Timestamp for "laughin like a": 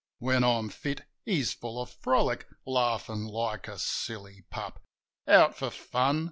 2.65-3.77